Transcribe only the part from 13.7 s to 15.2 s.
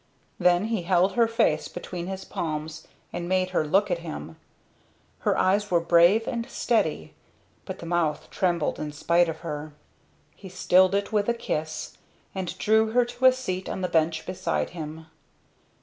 the bench beside him.